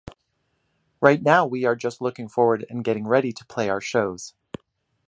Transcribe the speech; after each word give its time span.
Right 0.99 1.21
now 1.21 1.45
we 1.45 1.63
are 1.63 1.75
just 1.75 2.01
looking 2.01 2.27
forward 2.27 2.65
and 2.71 2.83
getting 2.83 3.05
ready 3.05 3.31
to 3.33 3.45
play 3.45 3.69
our 3.69 3.79
shows. 3.81 4.33